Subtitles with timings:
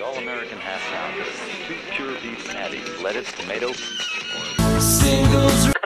[0.00, 1.24] the all-American half pounder,
[1.66, 3.70] two pure beef patties, lettuce, tomato,
[4.80, 5.79] Singles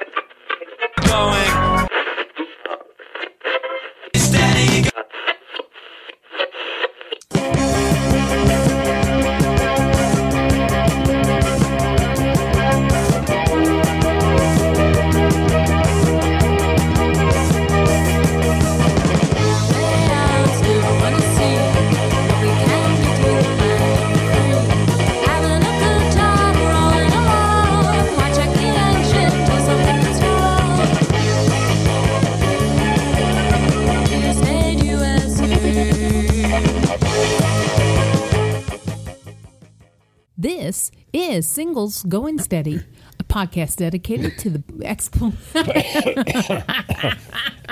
[41.35, 42.81] is Singles Going Steady,
[43.19, 45.35] a podcast dedicated to the expl-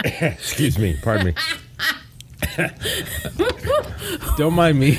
[0.35, 0.97] Excuse me.
[1.01, 1.35] Pardon me.
[4.37, 4.99] Don't mind me.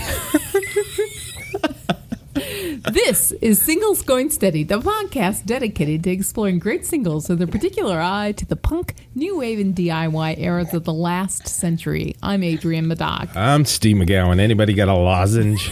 [2.93, 7.99] This is Singles Going Steady, the podcast dedicated to exploring great singles with a particular
[7.99, 12.15] eye to the punk, new wave, and DIY eras of the last century.
[12.23, 13.35] I'm Adrienne Madoc.
[13.35, 14.39] I'm Steve McGowan.
[14.39, 15.69] Anybody got a lozenge?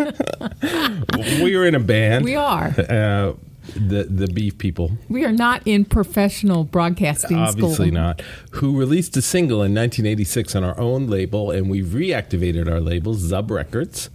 [1.42, 2.24] we are in a band.
[2.24, 2.74] We are.
[2.78, 3.32] Uh,
[3.74, 8.00] the the beef people, We are not in professional broadcasting obviously school.
[8.00, 12.80] not, who released a single in 1986 on our own label, and we've reactivated our
[12.80, 14.10] label, Zub Records.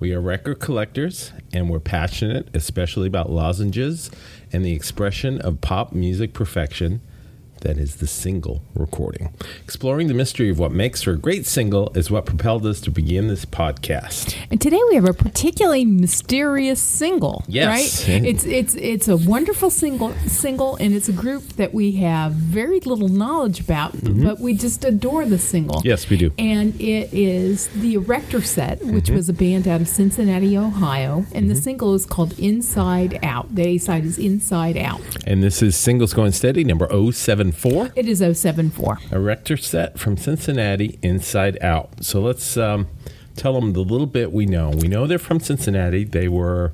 [0.00, 4.10] We are record collectors, and we're passionate, especially about lozenges
[4.52, 7.00] and the expression of pop music perfection.
[7.64, 9.32] That is the single recording.
[9.64, 12.90] Exploring the mystery of what makes for a great single is what propelled us to
[12.90, 14.36] begin this podcast.
[14.50, 17.42] And today we have a particularly mysterious single.
[17.48, 18.06] Yes.
[18.06, 18.22] Right?
[18.26, 22.80] It's it's it's a wonderful single single and it's a group that we have very
[22.80, 25.78] little knowledge about, but we just adore the single.
[25.78, 25.88] Mm-hmm.
[25.88, 26.32] Yes, we do.
[26.38, 29.14] And it is the Erector Set, which Mm-hmm.
[29.16, 33.54] was a band out of Cincinnati, Ohio, and the single is called Inside Out.
[33.54, 35.00] The A side is Inside Out.
[35.26, 37.53] And this is Singles Going Steady, number 074.
[37.96, 38.98] It is 074.
[39.12, 42.04] Erector set from Cincinnati, Inside Out.
[42.04, 42.88] So let's um,
[43.36, 44.70] tell them the little bit we know.
[44.70, 46.04] We know they're from Cincinnati.
[46.04, 46.72] They were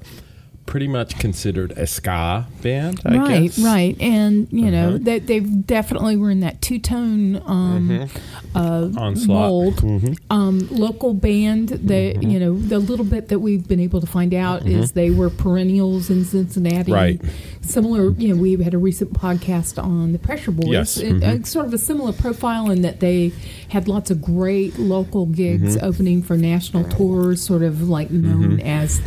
[0.70, 3.58] pretty much considered a ska band, I right, guess.
[3.58, 3.66] Uh-huh.
[3.66, 8.08] right, and you know they they definitely were in that two tone um,
[8.54, 9.82] uh, Onslaught.
[9.82, 10.16] mold.
[10.30, 11.68] Um, local band.
[11.70, 12.30] that Mm-hmm.
[12.30, 15.28] you know the little bit that we've been able to find out is they were
[15.28, 16.92] perennials in Cincinnati.
[16.92, 17.20] Right.
[17.62, 20.68] Similar, you know, we had a recent podcast on the Pressure Boys.
[20.68, 23.32] Yes, It- uh, sort of a similar profile in that they
[23.68, 25.84] had lots of great local gigs Mm-hmm.
[25.84, 29.00] opening for national tours, sort of like known as.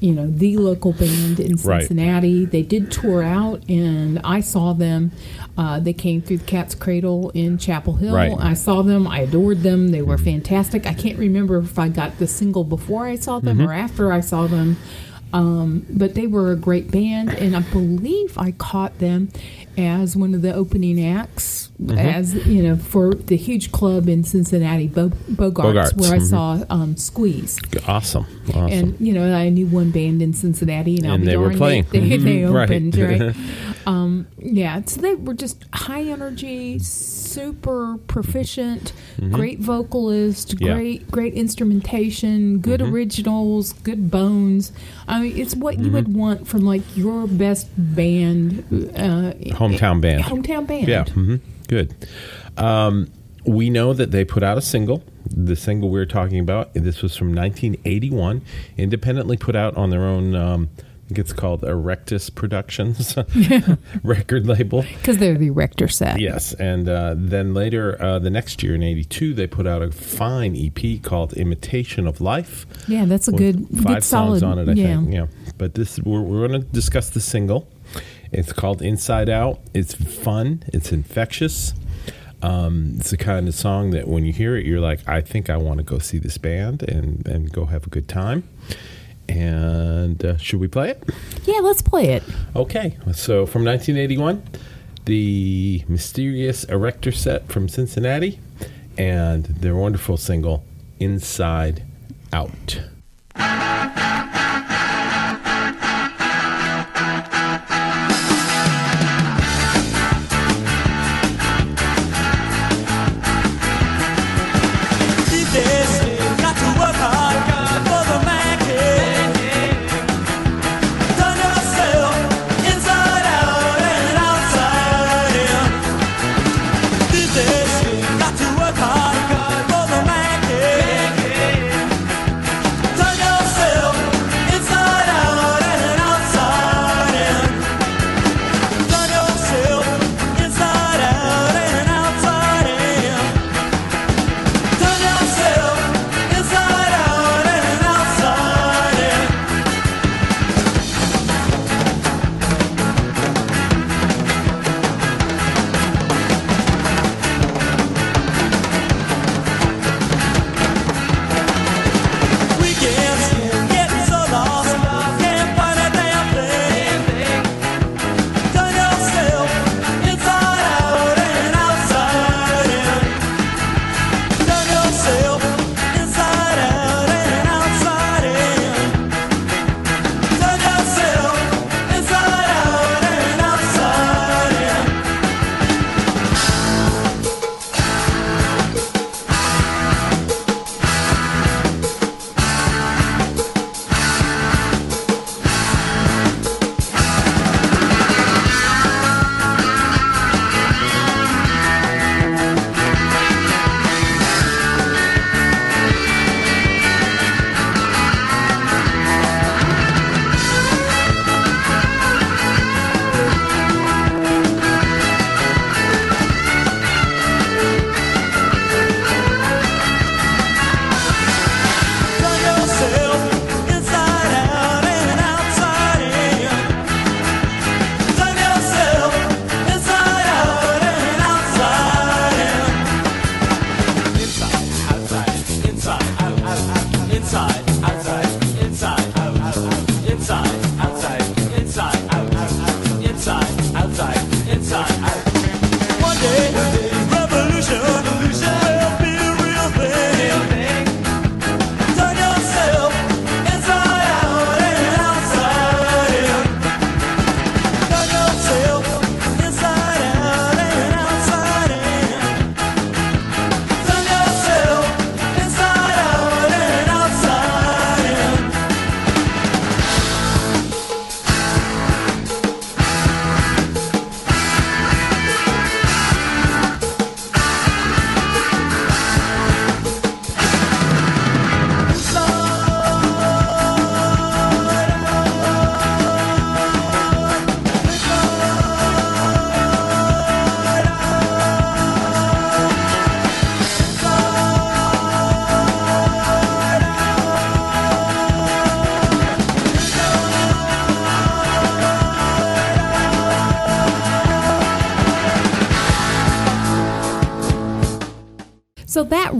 [0.00, 1.80] You know, the local band in Right.
[1.80, 2.44] Cincinnati.
[2.44, 5.10] They did tour out, and I saw them.
[5.56, 8.14] Uh, they came through the Cat's Cradle in Chapel Hill.
[8.14, 8.32] Right.
[8.38, 9.08] I saw them.
[9.08, 9.88] I adored them.
[9.88, 10.86] They were fantastic.
[10.86, 13.66] I can't remember if I got the single before I saw them Mm-hmm.
[13.68, 14.76] or after I saw them.
[15.32, 19.28] Um, but they were a great band, and I believe I caught them
[19.76, 21.96] as one of the opening acts, Mm-hmm.
[21.96, 25.52] as you know, for the huge club in Cincinnati, Bo- Bogarts,
[25.92, 26.28] Bogarts, where I mhm.
[26.28, 27.56] saw um, Squeeze.
[27.86, 28.26] Awesome.
[28.48, 28.66] Awesome.
[28.66, 31.86] And you know, I knew one band in Cincinnati, and, And they were playing.
[31.92, 32.68] They, they, they Mhm, right.
[32.68, 33.36] opened, right?
[33.88, 38.92] um, yeah, so they were just high energy, super proficient,
[39.32, 40.64] great vocalist, Mm-hmm.
[40.64, 40.68] Yeah.
[40.72, 40.76] Mm-hmm.
[40.78, 44.72] great great instrumentation, good originals, good bones.
[45.06, 48.58] I mean, it's what you would want from like your best band,
[48.94, 50.22] uh, Hometown band.
[50.24, 50.86] hometown band.
[50.88, 51.04] Yeah.
[51.04, 51.36] hmm
[51.68, 51.94] Good.
[52.56, 53.08] Um,
[53.46, 55.02] we know that they put out a single.
[55.30, 58.42] The single we are talking about, this was from 1981,
[58.76, 60.34] independently put out on their own.
[60.34, 60.68] Um,
[61.10, 63.16] it's called Erectus Productions
[64.02, 64.82] record label.
[64.82, 66.20] because they're the Erector set.
[66.20, 69.90] Yes, and uh, then later, uh, the next year in '82, they put out a
[69.90, 74.40] fine EP called "Imitation of Life." Yeah, that's a good, five good solid.
[74.40, 74.68] songs on it.
[74.68, 74.96] I yeah.
[74.96, 75.14] think.
[75.14, 75.26] Yeah,
[75.56, 77.68] but this we're, we're going to discuss the single.
[78.32, 80.62] It's called "Inside Out." It's fun.
[80.68, 81.74] It's infectious.
[82.40, 85.50] Um, it's the kind of song that when you hear it, you're like, I think
[85.50, 88.48] I want to go see this band and and go have a good time.
[89.28, 91.02] And uh, should we play it?
[91.44, 92.22] yeah, let's play it.
[92.56, 94.42] Okay, so from 1981,
[95.04, 98.40] the mysterious Erector set from Cincinnati,
[98.96, 100.64] and their wonderful single,
[100.98, 101.82] Inside
[102.32, 102.80] Out.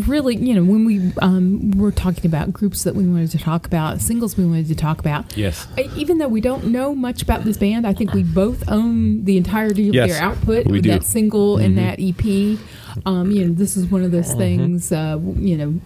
[0.09, 3.67] Really, you know, when we um, were talking about groups that we wanted to talk
[3.67, 5.37] about, singles we wanted to talk about.
[5.37, 5.67] Yes.
[5.97, 9.37] Even though we don't know much about this band, I think we both own the
[9.37, 10.91] entirety of Yes, their output we with do.
[10.91, 10.99] Mm-hmm.
[10.99, 12.59] that single and that EP.
[13.07, 14.91] Um, you know, this is one of those things.
[14.91, 15.81] Uh, you know,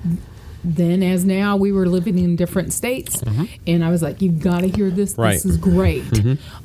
[0.65, 3.23] then as now, we were living in different states,
[3.67, 5.13] and I was like, "You've got to hear this.
[5.13, 5.21] Mm-hmm.
[5.23, 5.33] Right.
[5.33, 6.05] This is great."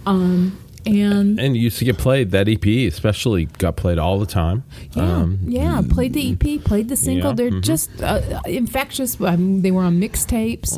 [0.06, 2.32] Um, and And used to get played.
[2.32, 4.64] That EP especially got played all the time.
[4.94, 5.82] Yeah, Um, yeah.
[5.90, 7.32] Played the EP, played the single.
[7.32, 7.62] Yeah, They're mhm.
[7.62, 9.20] just uh, infectious.
[9.22, 10.78] I mean, they were on mixtapes.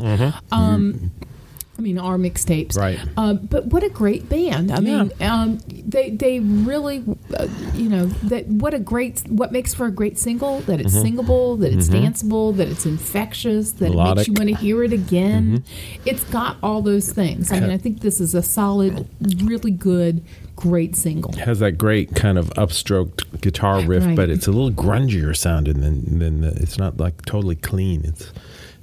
[0.51, 1.11] Um,
[1.79, 2.73] I mean, our mixtapes.
[2.73, 2.79] Mm-hmm.
[2.79, 2.99] Right.
[3.15, 4.69] Uh, but what a great band!
[4.69, 7.05] I mean, um, they they really,
[7.37, 10.91] uh, you know, that what a great what makes for a great single that it's
[10.93, 14.15] singable, that it's danceable, that it's infectious, that it Mm-hmm.
[14.17, 15.63] Makes you want to hear it again.
[16.05, 17.51] It's got all those things.
[17.51, 19.07] I mean, I think this is a solid,
[19.43, 20.21] really good,
[20.57, 21.31] great single.
[21.31, 24.15] It has that great kind of upstroked guitar riff, Right.
[24.17, 28.01] but it's a little grungier sounding than than the, it's not like totally clean.
[28.03, 28.31] It's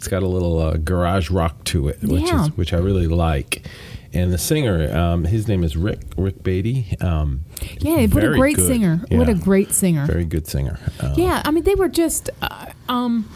[0.07, 2.45] it's got a little uh, garage rock to it, which Yeah.
[2.45, 3.67] is which I really like.
[4.15, 6.97] And the singer, um, his name is Rick Rick Beatty.
[7.01, 7.41] Um,
[7.81, 8.69] Yeah, what a great good.
[8.69, 9.01] singer!
[9.11, 10.07] What a great singer!
[10.07, 10.79] very good singer.
[11.01, 13.29] Uh, Yeah, I mean they were just, uh, um,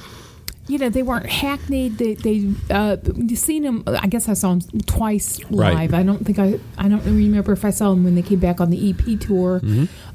[0.69, 1.99] you know, they weren't hackneyed.
[1.99, 2.97] They, they, uh,
[3.35, 3.83] seen them.
[3.89, 5.75] I guess I saw them twice Right.
[5.75, 5.93] live.
[5.95, 8.61] I don't think I, I don't remember if I saw them when they came back
[8.61, 9.61] on the EP tour.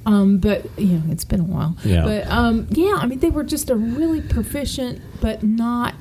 [0.06, 1.76] Um, but you know, it's been a while.
[1.80, 1.90] Mm-hmm.
[1.90, 2.06] Yeah.
[2.06, 5.94] But um, yeah, I mean they were just a really proficient, but not.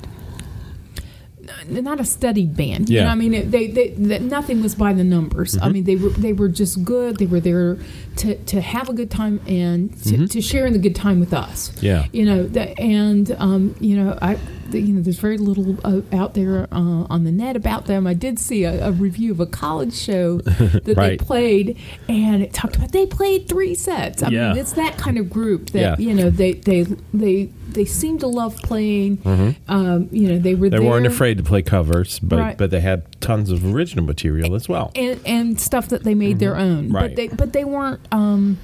[1.69, 2.89] Not a studied band.
[2.89, 3.03] You Yeah.
[3.05, 5.55] know, I mean, it, they, they, that nothing was by the numbers.
[5.55, 5.63] Mm-hmm.
[5.65, 7.17] I mean, they were they were just good.
[7.17, 7.77] They were there
[8.17, 11.33] to, to have a good time and to, to share in the good time with
[11.33, 11.85] us Mm-hmm.
[11.85, 12.05] Yeah.
[12.13, 14.37] you know that and um, you know i
[14.71, 18.13] you know there's very little uh, out there uh, on the net about them i
[18.13, 21.17] did see a, a review of a college show that Right.
[21.19, 21.77] they played
[22.09, 24.49] and it talked about they played three sets i Yeah.
[24.49, 26.07] mean it's that kind of group that Yeah.
[26.07, 29.19] you know they they they they seem to love playing
[29.67, 30.69] um, you know they were Mm-hmm.
[30.69, 32.57] They there weren't afraid to play covers, but Right.
[32.57, 34.91] but they had tons of original material as well.
[34.95, 36.95] and, and stuff that they made their own Mm-hmm.
[36.95, 37.09] Right.
[37.09, 38.57] but they but they weren't um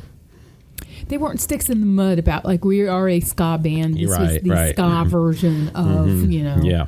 [1.08, 3.96] they weren't sticks in the mud about like we are a ska band.
[3.96, 4.75] This was the right.
[4.75, 5.01] Mm-hmm.
[5.01, 6.58] ska version of you know.
[6.62, 6.88] Yeah.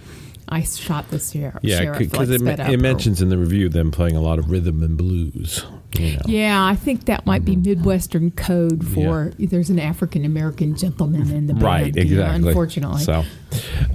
[0.49, 1.59] I shot the sheriff.
[1.63, 4.51] Yeah, because like, it, it or- mentions in the review them playing a lot of
[4.51, 5.65] rhythm and blues.
[5.97, 6.21] You know.
[6.25, 11.47] Yeah, I think that might be Midwestern code for there's an African American gentleman in
[11.47, 11.63] the band.
[11.63, 12.49] Right, you know, exactly.
[12.49, 13.01] unfortunately.
[13.03, 13.23] So,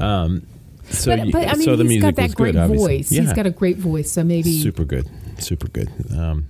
[0.01, 0.47] um,
[0.91, 3.13] so, but, but I mean, so the he's music got that great good, voice.
[3.13, 5.09] Yeah, He's got a great voice, so maybe super good,
[5.39, 5.91] super good.
[6.17, 6.47] Um,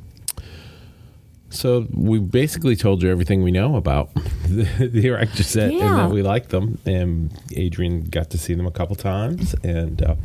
[1.50, 4.12] so we basically told you everything we know about
[4.48, 6.78] the, the erector set and that we like them.
[6.84, 10.16] And Adrienne got to see them a couple times, and uh,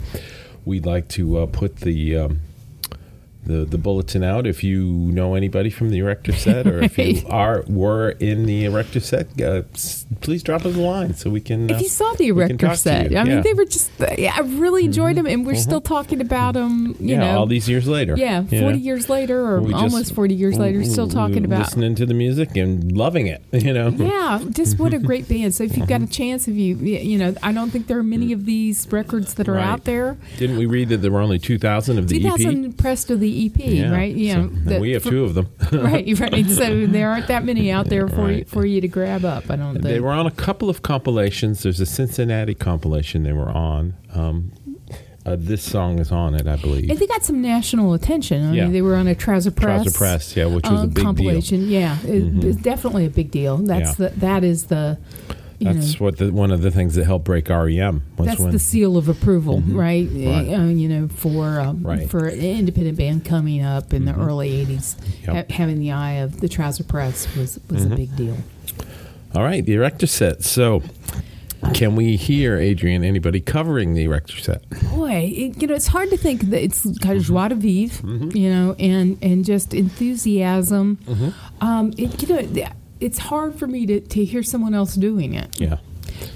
[0.65, 2.17] we'd like to uh, put the.
[2.17, 2.39] Um,
[3.45, 7.21] the, the bulletin out if you know anybody from the erector set or if you
[7.29, 9.61] are were in the erector set uh,
[10.21, 13.15] please drop us a line so we can uh, If you saw the erector set.
[13.15, 13.41] I mean, Yeah.
[13.41, 13.91] they were just.
[14.17, 16.95] Yeah, I really enjoyed them, and we're still talking about them.
[16.99, 18.83] You yeah know, all these years later Yeah, you forty know?
[18.85, 21.59] years later, or We just- almost forty years later, still talking about.
[21.59, 23.41] listening to the music and loving it.
[23.63, 25.53] You know, Yeah, just what a great band.
[25.55, 26.03] So if you've got Mm-hmm.
[26.05, 29.33] a chance, if you you know, I don't think there are many of these records
[29.35, 29.65] that are Right.
[29.65, 30.17] out there.
[30.37, 32.31] didn't we read that there were only two thousand of the Two EP?
[32.31, 34.13] thousand pressed of the EP, Yeah, right?
[34.15, 35.49] You know, that- we have for- two of them.
[35.71, 36.45] right, right.
[36.47, 39.49] So there aren't that many out there for you, for you to grab up.
[39.49, 39.83] I don't think.
[39.83, 41.63] they were on a couple of compilations.
[41.63, 43.93] There's a Cincinnati compilation they were on.
[44.13, 44.51] Um,
[45.25, 46.89] uh, this song is on it, I believe.
[46.89, 48.45] and they got some national attention.
[48.51, 48.63] I Yeah.
[48.63, 50.95] mean, they were on a Trouser Press, Trouser Press, yeah, which was a um, big
[50.95, 51.03] deal.
[51.05, 51.69] compilation.
[51.69, 52.43] Yeah, it, Mhm.
[52.43, 53.55] it's definitely a big deal.
[53.57, 54.09] That's Yeah.
[54.09, 54.97] the that is the
[55.65, 58.51] That's know what the, one of the things that helped break REM was that's when
[58.51, 60.07] the seal of approval, right?
[60.11, 60.49] Right.
[60.53, 62.09] Uh, you know, for um, Right.
[62.09, 64.95] for an independent band coming up in the early '80s,
[65.27, 65.49] Yep.
[65.51, 68.37] ha- having the eye of the Trouser Press was was a big deal.
[69.35, 70.43] all right the erector set.
[70.43, 70.81] So.
[71.73, 73.05] Can we hear Adrienne?
[73.05, 74.69] Anybody covering the erector set?
[74.93, 78.05] Boy, it, you know, it's hard to think that it's got joie de vivre,
[78.37, 80.97] you know, and and just enthusiasm.
[81.61, 82.41] Um, it, you know,
[83.03, 85.59] it's hard for me to, to hear someone else doing it.
[85.59, 85.77] Yeah.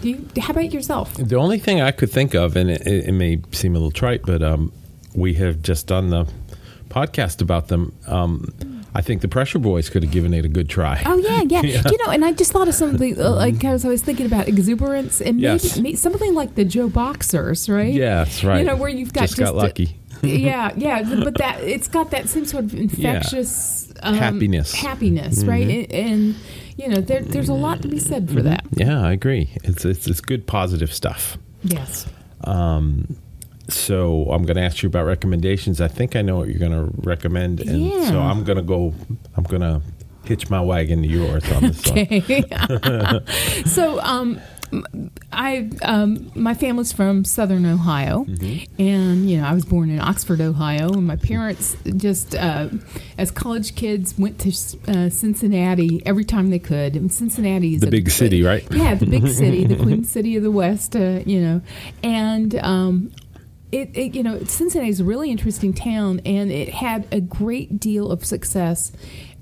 [0.01, 1.13] Do you, how about yourself?
[1.15, 4.21] The only thing I could think of, and it, it may seem a little trite,
[4.25, 4.71] but um,
[5.13, 6.27] we have just done the
[6.89, 7.93] podcast about them.
[8.07, 11.01] Um, I think the Pressure Boys could have given it a good try.
[11.05, 11.83] Oh yeah, yeah, Yeah.
[11.91, 14.47] You know, and I just thought of something uh, like as I was thinking about
[14.47, 15.77] exuberance and maybe, Yes.
[15.77, 17.93] maybe something like the JoBoxers, right?
[17.93, 18.59] Yes, right.
[18.59, 19.97] You know, where you've got just, got a- lucky.
[20.23, 24.73] yeah, yeah, but that it's got that same sort of infectious um, Happiness.
[24.73, 25.67] happiness, right?
[25.67, 26.35] And, and
[26.77, 28.63] you know, there, there's a lot to be said for that.
[28.71, 29.49] Yeah, I agree.
[29.63, 31.37] It's it's, it's good positive stuff.
[31.63, 32.05] Yes.
[32.43, 33.17] Um,
[33.69, 35.81] So I'm going to ask you about recommendations.
[35.81, 38.09] I think I know what you're going to recommend, and Yeah.
[38.11, 38.93] so I'm going to go.
[39.35, 39.81] I'm going to
[40.23, 41.99] hitch my wagon to yours on this one.
[41.99, 42.43] Okay.
[43.65, 44.39] so, um,
[45.31, 48.81] I um, my family's from Southern Ohio, Mm-hmm.
[48.81, 52.69] and you know I was born in Oxford, Ohio, and my parents just uh,
[53.17, 54.49] as college kids went to
[54.91, 56.95] uh, Cincinnati every time they could.
[56.95, 58.65] And Cincinnati is The a- big city, right?
[58.71, 61.61] Yeah, the big city, the Queen City of the West, uh, you know,
[62.03, 62.55] and.
[62.55, 63.11] Um,
[63.69, 67.81] it, it, you know, Cincinnati is a really interesting town, and it had a great
[67.81, 68.93] deal of success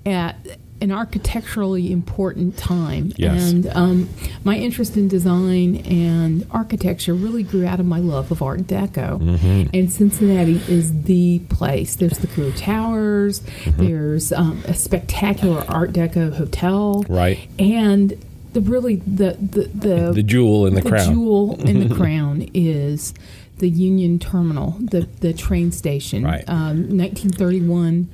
[0.04, 3.12] at an architecturally important time.
[3.16, 3.50] Yes.
[3.50, 4.08] And um,
[4.44, 9.20] my interest in design and architecture really grew out of my love of Art Deco.
[9.20, 9.70] Mm-hmm.
[9.74, 11.96] And Cincinnati is the place.
[11.96, 13.40] There's the Carew Towers.
[13.40, 13.86] Mm-hmm.
[13.86, 17.04] There's um, a spectacular Art Deco hotel.
[17.08, 17.48] Right.
[17.58, 21.06] And the really the the the, The jewel in the crown.
[21.06, 23.12] The jewel in the crown is
[23.58, 26.24] the Union Terminal, the the train station.
[26.24, 26.44] Right.
[26.48, 28.08] Um, 1931.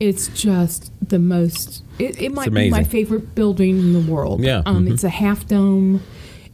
[0.00, 1.82] It's just the most.
[1.98, 4.40] It, it might be my favorite building in the world.
[4.42, 4.62] Yeah.
[4.66, 6.02] Um, It's a half dome.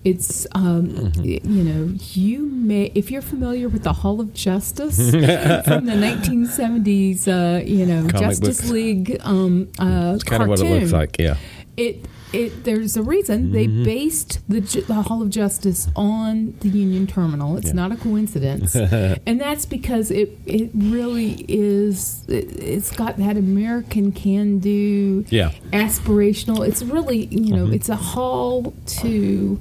[0.05, 4.97] It's um, y- you know you may if you're familiar with the Hall of Justice
[5.13, 8.71] from the 1970s uh, you know Comic Justice books.
[8.71, 11.17] League um, uh, It's kind of what it looks like.
[11.21, 11.37] Yeah.
[11.77, 13.85] it it there's a reason they Mm-hmm.
[13.85, 17.57] based the, the Hall of Justice on the Union Terminal.
[17.57, 17.73] It's Yeah.
[17.75, 18.75] not a coincidence,
[19.27, 22.25] and that's because it it really is.
[22.29, 25.51] It, it's got that American can do, Yeah.
[25.51, 25.71] Mm-hmm.
[25.75, 26.67] aspirational.
[26.67, 29.61] It's really you know it's a hall to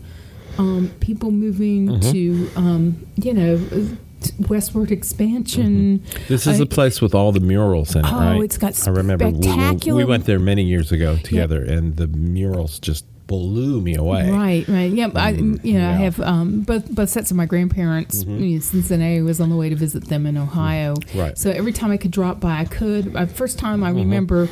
[0.57, 2.11] um, people moving Mm-hmm.
[2.11, 3.59] to um, you know
[4.49, 6.03] westward expansion.
[6.27, 8.43] This is I- a place with all the murals in it, Oh, right?
[8.43, 11.95] it's got I remember we, we, spectacular- we went there many years ago together, and
[11.97, 14.29] the murals just blew me away.
[14.29, 14.91] Right, right.
[14.91, 15.91] Yeah, I, you know, I Mm, yeah.
[15.93, 16.03] Mm-hmm.
[16.03, 18.23] have um, both both sets of my grandparents.
[18.25, 20.95] You know, Cincinnati was on the way to visit them in Ohio.
[21.15, 21.37] Right.
[21.37, 23.15] So every time I could drop by, I could.
[23.15, 24.49] Uh, first time I remember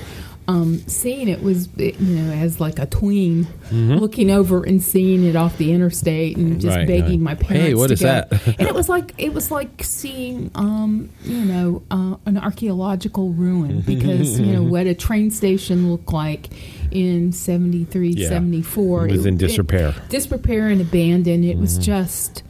[0.50, 5.36] um, seeing it was, you know, as like a tween, looking over and seeing it
[5.36, 6.80] off the interstate and just Mm-hmm.
[6.80, 7.36] Right, begging right.
[7.38, 7.68] my parents.
[7.68, 8.32] Hey, what to is that?
[8.60, 13.82] and it was like it was like seeing, um, you know, uh, an archaeological ruin
[13.86, 16.48] because you know what a train station looked like
[16.92, 18.30] in 73, Yeah.
[18.30, 19.08] 74.
[19.08, 19.94] It was in disrepair.
[20.10, 21.46] disrepair and abandoned.
[21.46, 21.62] It Mm-hmm.
[21.62, 22.42] was just,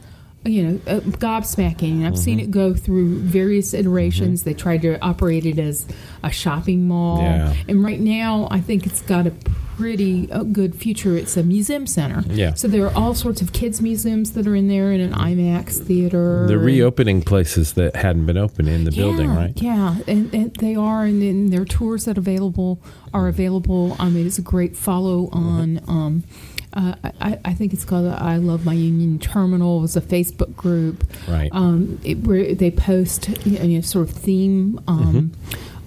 [0.44, 2.06] you know, uh, gobsmacking.
[2.06, 2.48] I've seen Mm-hmm.
[2.48, 4.44] it go through various iterations.
[4.44, 5.86] They tried to operate it as
[6.22, 7.54] a shopping mall, Yeah.
[7.68, 9.32] and right now I think it's got a
[9.76, 11.16] pretty uh, good future.
[11.16, 12.22] It's a museum center.
[12.28, 12.52] Yeah.
[12.54, 15.78] So there are all sorts of kids museums that are in there, and an IMAX
[15.78, 16.44] theater.
[16.46, 19.52] They're reopening places that hadn't been open in the building, right?
[19.60, 22.78] Yeah, and, and they are, and then their tours that available
[23.14, 23.96] are available.
[23.98, 25.80] I mean, it's a great follow on.
[25.88, 26.24] Um,
[26.72, 30.54] uh, I, I think it's called "I Love My Union Terminal." It was a Facebook
[30.56, 31.50] group, Right.
[31.52, 34.80] Um, it, where they post you know, sort of theme.
[34.86, 35.32] Um,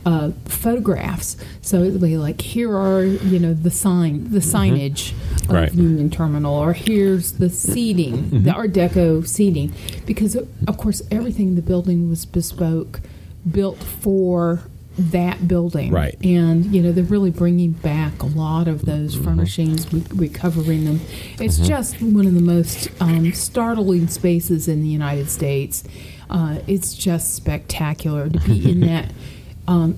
[0.05, 5.17] Uh, photographs, so it'll be like here are you know the sign, the signage of
[5.43, 5.53] Mm-hmm.
[5.53, 5.73] Right.
[5.73, 9.71] Union Terminal, or here's the seating, the Art Deco seating,
[10.05, 12.99] because of course everything in the building was bespoke,
[13.49, 14.63] built for
[14.97, 15.91] that building.
[15.91, 16.15] Right.
[16.23, 19.23] And you know they're really bringing back a lot of those Mm-hmm.
[19.23, 21.01] furnishings, re- recovering them.
[21.39, 25.83] It's just one of the most um, startling spaces in the United States.
[26.29, 29.11] Uh, it's just spectacular to be in that.
[29.67, 29.97] Um,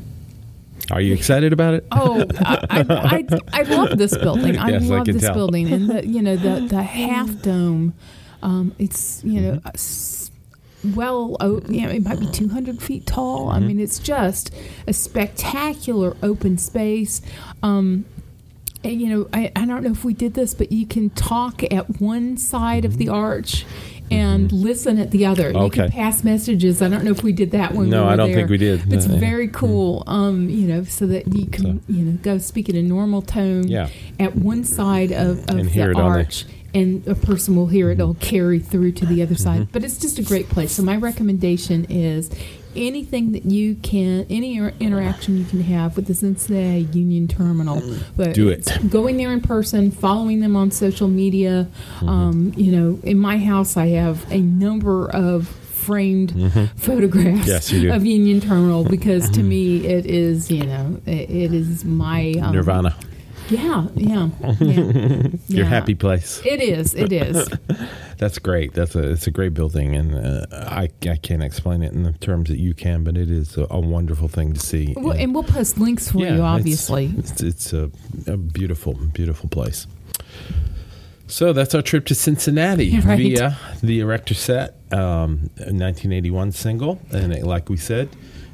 [0.91, 1.85] Are you excited about it?
[1.91, 4.57] Oh, I, I, I, I love this building.
[4.57, 5.33] I Yes, love can this tell.
[5.33, 7.93] building, and the you know the the half dome.
[8.43, 9.67] Um, it's you know Mm-hmm.
[10.93, 13.47] Well, oh, you know, it might be two hundred feet tall.
[13.47, 13.55] Mm-hmm.
[13.55, 14.53] I mean, it's just
[14.87, 17.21] a spectacular open space.
[17.63, 18.05] Um,
[18.83, 21.63] and, you know, I, I don't know if we did this, but you can talk
[21.73, 23.65] at one side of the arch
[24.11, 25.49] and listen at the other.
[25.49, 25.69] You Mm-hmm.
[25.81, 26.83] Can pass messages.
[26.83, 28.37] I don't know if we did that when No, we were I don't there.
[28.37, 28.93] think we did.
[28.93, 30.03] It's Uh, very cool.
[30.05, 33.67] Um, you know, so that you can you know go speak in a normal tone
[33.67, 33.89] Yeah.
[34.19, 36.45] at one side of, of the it on the- arch.
[36.75, 37.99] And a person will hear it.
[37.99, 39.43] It'll carry through to the other Mm-hmm.
[39.61, 39.71] side.
[39.71, 40.71] But it's just a great place.
[40.73, 42.29] So my recommendation is
[42.75, 47.81] anything that you can, any interaction you can have with the Cincinnati Union Terminal.
[48.17, 48.67] But Do it.
[48.89, 51.67] Going there in person, following them on social media.
[51.97, 52.09] Mm-hmm.
[52.09, 56.31] Um, you know, in my house, I have a number of framed
[56.77, 57.47] photographs Mm-hmm.
[57.47, 57.87] Yes, you do.
[57.87, 57.95] Mm-hmm.
[57.95, 62.53] of Union Terminal because to me it is, you know, it, it is my um,
[62.55, 62.95] Nirvana.
[63.49, 64.57] Yeah, yeah, yeah.
[64.59, 65.63] Your Yeah.
[65.65, 66.41] happy place.
[66.45, 66.93] It is.
[66.95, 67.47] It is.
[68.17, 68.73] That's great.
[68.73, 72.13] That's a it's a great building, and uh, I I can't explain it in the
[72.13, 74.93] terms that you can, but it is a, a wonderful thing to see.
[74.97, 77.13] Well, and we'll post links for you, it's- obviously.
[77.17, 77.91] it's it's, a,
[78.25, 79.85] a beautiful beautiful place.
[81.27, 83.17] So that's our trip to Cincinnati Right.
[83.17, 88.09] via the Erector set, um, 1981 single, and it, like we said,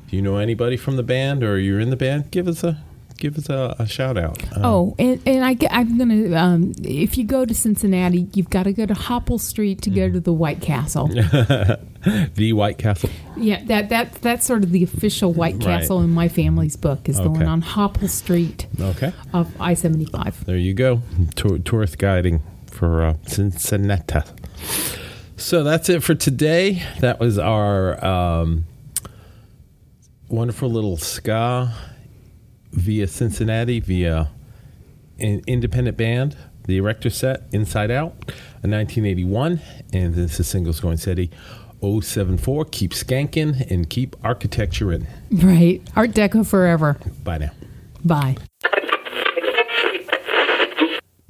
[0.08, 2.82] if you know anybody from the band or you're in the band, give us a
[3.22, 4.44] give us a, a shout out.
[4.58, 6.36] Um, Oh, and, and I, I'm gonna.
[6.36, 10.02] Um, if you go to Cincinnati, you've got to go to Hopple Street to go
[10.02, 10.14] Mm-hmm.
[10.16, 11.08] to the White Castle.
[12.36, 13.10] the White Castle.
[13.38, 15.64] yeah, that that that's sort of the official White Right.
[15.64, 19.14] Castle in my family's book is the one on Hopple Street Okay.
[19.34, 20.44] of I seventy five.
[20.46, 21.02] There you go.
[21.36, 24.20] Tour, tourist guiding for uh, Cincinnati.
[25.38, 26.84] So that's it for today.
[27.00, 28.66] That was our um,
[30.30, 31.74] wonderful little ska
[32.72, 34.30] via Cincinnati, via
[35.20, 38.14] an independent band, the Erector set, Inside Out,
[38.64, 39.62] a 1981.
[39.94, 41.32] And this is Singles Going Steady
[41.82, 42.66] 074.
[42.66, 45.08] Keep skanking and keep architecture in.
[45.32, 46.98] Right, Art Deco forever.
[47.24, 47.52] Bye now.
[48.04, 48.38] Bye.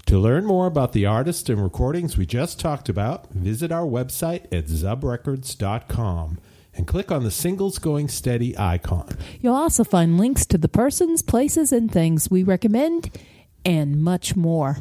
[0.08, 4.43] To learn more about the artists and recordings we just talked about, visit our website
[4.51, 6.38] at zubrecords.com
[6.75, 9.10] and click on the Singles Going Steady icon.
[9.39, 13.17] You'll also find links to the persons, places, and things we recommend,
[13.65, 14.77] and much more.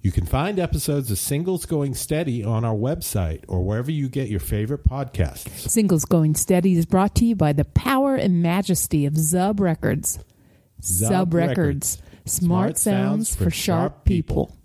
[0.00, 4.28] You can find episodes of Singles Going Steady on our website or wherever you get
[4.28, 5.48] your favorite podcasts.
[5.70, 10.18] Singles Going Steady is brought to you by the power and majesty of Zub Records.
[10.80, 11.98] Zub Zub Records.
[11.98, 12.02] Records.
[12.24, 14.56] Smart sounds for sharp people.